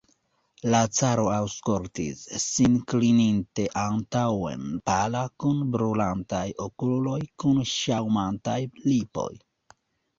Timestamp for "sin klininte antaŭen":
2.45-4.65